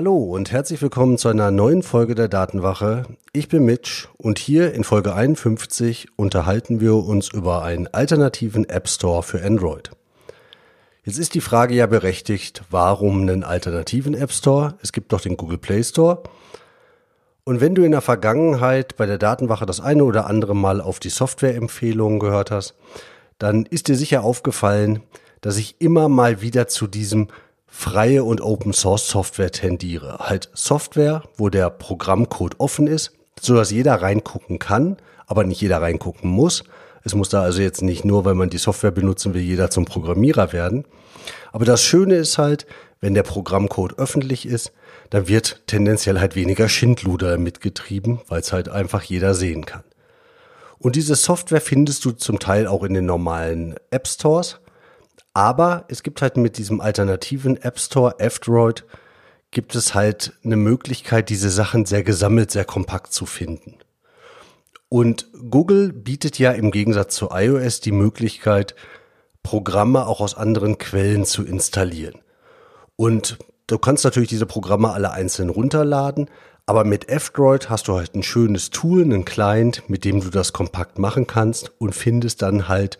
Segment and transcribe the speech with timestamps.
[0.00, 3.02] Hallo und herzlich willkommen zu einer neuen Folge der Datenwache.
[3.34, 8.88] Ich bin Mitch und hier in Folge 51 unterhalten wir uns über einen alternativen App
[8.88, 9.90] Store für Android.
[11.04, 14.78] Jetzt ist die Frage ja berechtigt, warum einen alternativen App Store?
[14.82, 16.22] Es gibt doch den Google Play Store.
[17.44, 20.98] Und wenn du in der Vergangenheit bei der Datenwache das eine oder andere Mal auf
[20.98, 22.74] die Softwareempfehlungen gehört hast,
[23.36, 25.02] dann ist dir sicher aufgefallen,
[25.42, 27.28] dass ich immer mal wieder zu diesem
[27.70, 30.18] freie und Open Source Software tendiere.
[30.18, 35.80] Halt Software, wo der Programmcode offen ist, so dass jeder reingucken kann, aber nicht jeder
[35.80, 36.64] reingucken muss.
[37.04, 39.86] Es muss da also jetzt nicht nur, weil man die Software benutzen will, jeder zum
[39.86, 40.84] Programmierer werden.
[41.52, 42.66] Aber das Schöne ist halt,
[43.00, 44.72] wenn der Programmcode öffentlich ist,
[45.08, 49.84] dann wird tendenziell halt weniger Schindluder mitgetrieben, weil es halt einfach jeder sehen kann.
[50.78, 54.60] Und diese Software findest du zum Teil auch in den normalen App Stores.
[55.32, 58.84] Aber es gibt halt mit diesem alternativen App Store, F-Droid,
[59.50, 63.76] gibt es halt eine Möglichkeit, diese Sachen sehr gesammelt, sehr kompakt zu finden.
[64.88, 68.74] Und Google bietet ja im Gegensatz zu iOS die Möglichkeit,
[69.42, 72.20] Programme auch aus anderen Quellen zu installieren.
[72.96, 73.38] Und
[73.68, 76.28] du kannst natürlich diese Programme alle einzeln runterladen,
[76.66, 80.52] aber mit F-Droid hast du halt ein schönes Tool, einen Client, mit dem du das
[80.52, 82.98] kompakt machen kannst und findest dann halt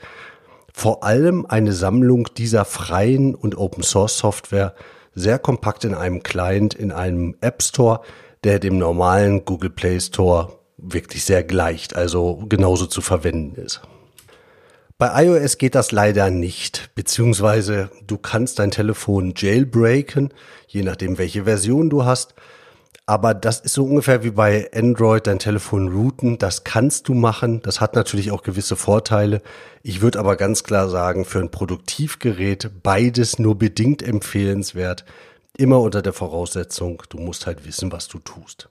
[0.73, 4.75] vor allem eine Sammlung dieser freien und Open Source Software
[5.15, 8.01] sehr kompakt in einem Client, in einem App Store,
[8.45, 13.83] der dem normalen Google Play Store wirklich sehr gleicht, also genauso zu verwenden ist.
[14.99, 20.33] Bei iOS geht das leider nicht, beziehungsweise du kannst dein Telefon jailbreaken,
[20.67, 22.35] je nachdem welche Version du hast.
[23.07, 26.39] Aber das ist so ungefähr wie bei Android, dein Telefon routen.
[26.39, 27.61] Das kannst du machen.
[27.63, 29.43] Das hat natürlich auch gewisse Vorteile.
[29.83, 35.05] Ich würde aber ganz klar sagen, für ein Produktivgerät beides nur bedingt empfehlenswert.
[35.57, 38.69] Immer unter der Voraussetzung, du musst halt wissen, was du tust.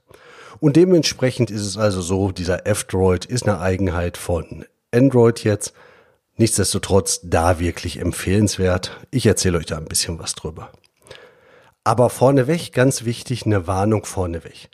[0.58, 5.74] Und dementsprechend ist es also so, dieser F-Droid ist eine Eigenheit von Android jetzt.
[6.36, 8.98] Nichtsdestotrotz da wirklich empfehlenswert.
[9.10, 10.72] Ich erzähle euch da ein bisschen was drüber.
[11.84, 14.68] Aber vorneweg, ganz wichtig, eine Warnung vorneweg.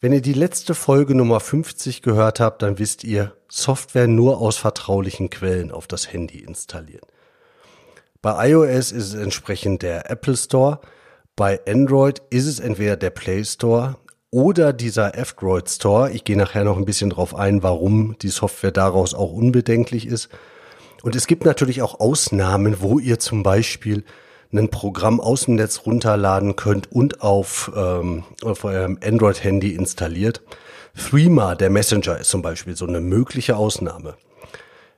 [0.00, 4.56] Wenn ihr die letzte Folge Nummer 50 gehört habt, dann wisst ihr, Software nur aus
[4.56, 7.06] vertraulichen Quellen auf das Handy installieren.
[8.22, 10.80] Bei iOS ist es entsprechend der Apple Store,
[11.38, 13.96] bei Android ist es entweder der Play Store
[14.30, 16.10] oder dieser F-Droid Store.
[16.10, 20.30] Ich gehe nachher noch ein bisschen drauf ein, warum die Software daraus auch unbedenklich ist.
[21.02, 24.04] Und es gibt natürlich auch Ausnahmen, wo ihr zum Beispiel
[24.52, 30.42] ein Programm aus dem Netz runterladen könnt und auf, ähm, auf eurem Android-Handy installiert.
[30.96, 34.14] Threema, der Messenger, ist zum Beispiel so eine mögliche Ausnahme.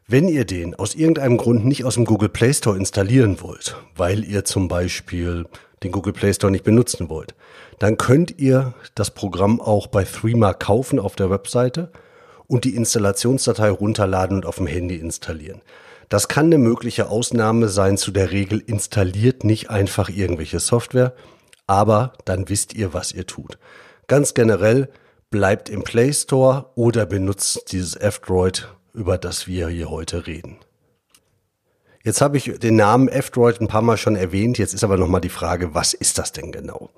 [0.07, 4.25] Wenn ihr den aus irgendeinem Grund nicht aus dem Google Play Store installieren wollt, weil
[4.25, 5.47] ihr zum Beispiel
[5.83, 7.35] den Google Play Store nicht benutzen wollt,
[7.79, 11.91] dann könnt ihr das Programm auch bei Threema kaufen auf der Webseite
[12.47, 15.63] und die Installationsdatei runterladen und auf dem Handy installieren.
[16.11, 21.15] Das kann eine mögliche Ausnahme sein zu der Regel, installiert nicht einfach irgendwelche Software,
[21.69, 23.59] aber dann wisst ihr, was ihr tut.
[24.09, 24.91] Ganz generell
[25.31, 30.57] bleibt im Play Store oder benutzt dieses F-Droid, über das wir hier heute reden.
[32.03, 35.21] Jetzt habe ich den Namen F-Droid ein paar Mal schon erwähnt, jetzt ist aber nochmal
[35.21, 36.91] die Frage, was ist das denn genau?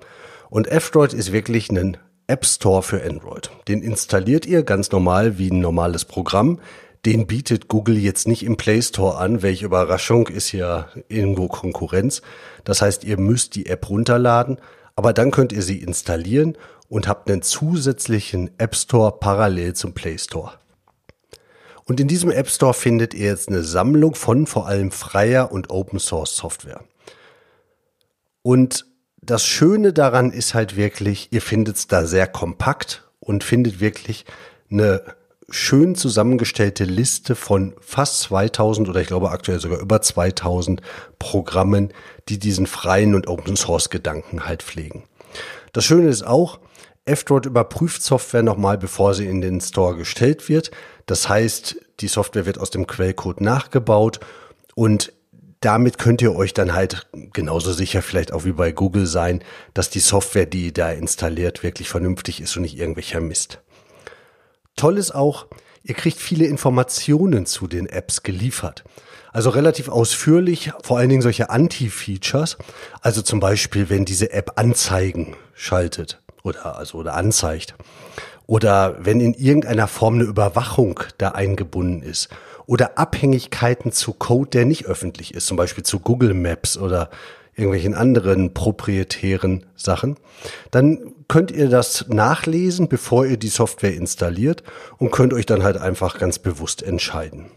[0.49, 3.51] Und F-Droid ist wirklich ein App Store für Android.
[3.67, 6.59] Den installiert ihr ganz normal wie ein normales Programm
[7.05, 9.41] den bietet Google jetzt nicht im Play Store an.
[9.41, 12.21] Welche Überraschung ist ja irgendwo Konkurrenz.
[12.63, 14.57] Das heißt, ihr müsst die App runterladen,
[14.95, 20.17] aber dann könnt ihr sie installieren und habt einen zusätzlichen App Store parallel zum Play
[20.17, 20.53] Store.
[21.85, 25.69] Und in diesem App Store findet ihr jetzt eine Sammlung von vor allem freier und
[25.69, 26.81] Open Source Software.
[28.41, 28.85] Und
[29.21, 34.25] das Schöne daran ist halt wirklich, ihr findet es da sehr kompakt und findet wirklich
[34.69, 35.01] eine
[35.49, 40.81] schön zusammengestellte Liste von fast 2000 oder ich glaube aktuell sogar über 2000
[41.19, 41.93] Programmen,
[42.29, 45.03] die diesen freien und Open Source Gedanken halt pflegen.
[45.73, 46.59] Das Schöne ist auch,
[47.05, 50.71] F-Droid überprüft Software nochmal, bevor sie in den Store gestellt wird.
[51.05, 54.19] Das heißt, die Software wird aus dem Quellcode nachgebaut
[54.75, 55.11] und
[55.59, 59.41] damit könnt ihr euch dann halt genauso sicher vielleicht auch wie bei Google sein,
[59.73, 63.62] dass die Software, die da installiert, wirklich vernünftig ist und nicht irgendwelcher Mist.
[64.83, 65.45] Toll ist auch,
[65.85, 68.83] Ihr kriegt viele Informationen zu den Apps geliefert.
[69.31, 72.57] Also relativ ausführlich, vor allen Dingen solche Anti-Features.
[72.99, 77.75] Also zum Beispiel, wenn diese App Anzeigen schaltet oder also oder anzeigt.
[78.45, 82.27] Oder wenn in irgendeiner Form eine Überwachung da eingebunden ist.
[82.65, 87.09] Oder Abhängigkeiten zu Code, der nicht öffentlich ist, zum Beispiel zu Google Maps oder
[87.55, 90.17] irgendwelchen anderen proprietären Sachen,
[90.71, 94.63] dann könnt ihr das nachlesen, bevor ihr die Software installiert
[94.97, 97.51] und könnt euch dann halt einfach ganz bewusst entscheiden.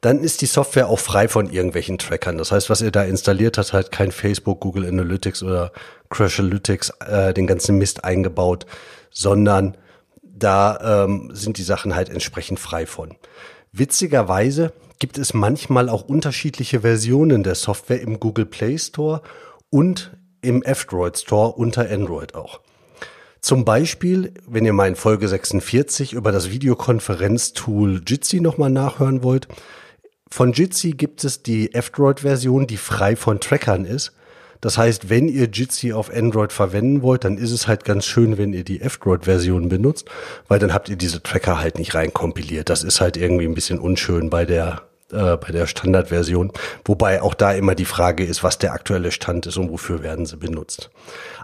[0.00, 2.36] Dann ist die Software auch frei von irgendwelchen Trackern.
[2.36, 5.72] Das heißt, was ihr da installiert habt, halt kein Facebook, Google Analytics oder
[6.10, 8.66] Crashalytics, äh, den ganzen Mist eingebaut,
[9.10, 9.78] sondern
[10.22, 13.14] da ähm, sind die Sachen halt entsprechend frei von.
[13.72, 14.72] Witzigerweise
[15.04, 19.20] gibt es manchmal auch unterschiedliche Versionen der Software im Google Play Store
[19.68, 22.62] und im F-Droid Store unter Android auch.
[23.42, 29.46] Zum Beispiel, wenn ihr mal in Folge 46 über das Videokonferenztool Jitsi nochmal nachhören wollt,
[30.30, 34.12] von Jitsi gibt es die F-Droid-Version, die frei von Trackern ist.
[34.62, 38.38] Das heißt, wenn ihr Jitsi auf Android verwenden wollt, dann ist es halt ganz schön,
[38.38, 40.08] wenn ihr die F-Droid-Version benutzt,
[40.48, 42.70] weil dann habt ihr diese Tracker halt nicht reinkompiliert.
[42.70, 46.52] Das ist halt irgendwie ein bisschen unschön bei der äh, bei der Standardversion,
[46.84, 50.26] wobei auch da immer die Frage ist, was der aktuelle Stand ist und wofür werden
[50.26, 50.90] sie benutzt.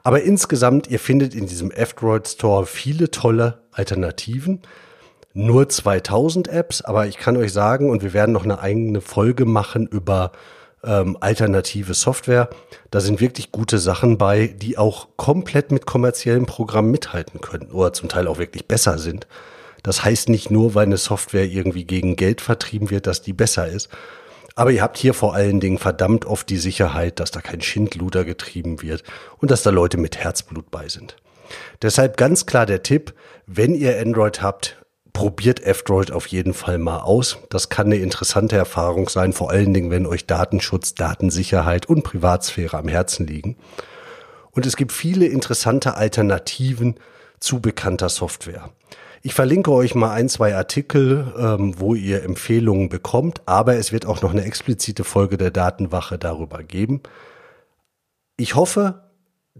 [0.03, 4.61] Aber insgesamt, ihr findet in diesem F-Droid Store viele tolle Alternativen.
[5.33, 9.45] Nur 2000 Apps, aber ich kann euch sagen, und wir werden noch eine eigene Folge
[9.45, 10.33] machen über
[10.83, 12.49] ähm, alternative Software.
[12.91, 17.93] Da sind wirklich gute Sachen bei, die auch komplett mit kommerziellen Programmen mithalten können oder
[17.93, 19.27] zum Teil auch wirklich besser sind.
[19.83, 23.69] Das heißt nicht nur, weil eine Software irgendwie gegen Geld vertrieben wird, dass die besser
[23.69, 23.89] ist.
[24.57, 28.25] Aber ihr habt hier vor allen Dingen verdammt oft die Sicherheit, dass da kein Schindluder
[28.25, 29.05] getrieben wird
[29.39, 31.17] und dass da Leute mit Herzblut bei sind.
[31.83, 33.15] Deshalb ganz klar der Tipp,
[33.47, 34.77] wenn ihr Android habt,
[35.13, 37.39] probiert F-Droid auf jeden Fall mal aus.
[37.49, 42.79] Das kann eine interessante Erfahrung sein, vor allen Dingen, wenn euch Datenschutz, Datensicherheit und Privatsphäre
[42.79, 43.57] am Herzen liegen.
[44.53, 46.97] Und es gibt viele interessante Alternativen
[47.39, 48.71] zu bekannter Software.
[49.23, 54.07] Ich verlinke euch mal ein, zwei Artikel, ähm, wo ihr Empfehlungen bekommt, aber es wird
[54.07, 57.03] auch noch eine explizite Folge der Datenwache darüber geben.
[58.39, 59.11] Ich hoffe,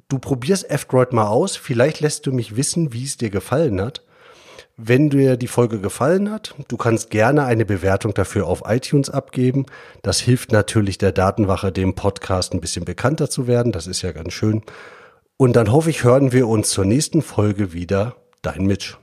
[0.09, 1.57] du probierst F-Droid mal aus.
[1.57, 4.03] Vielleicht lässt du mich wissen, wie es dir gefallen hat.
[4.79, 9.67] Wenn dir die Folge gefallen hat, du kannst gerne eine Bewertung dafür auf iTunes abgeben.
[10.01, 13.73] Das hilft natürlich der Datenwache, dem Podcast ein bisschen bekannter zu werden.
[13.73, 14.63] Das ist ja ganz schön.
[15.37, 18.17] Und dann hoffe ich, hören wir uns zur nächsten Folge wieder.
[18.41, 18.97] Dein Mitch.